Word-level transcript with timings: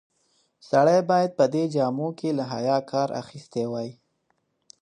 سړی 0.69 0.99
باید 1.11 1.31
په 1.39 1.45
دې 1.53 1.63
جامو 1.75 2.09
کې 2.19 2.29
له 2.37 2.43
حیا 2.51 2.77
کار 2.91 3.09
اخیستی 3.21 3.63
وای. 3.71 3.89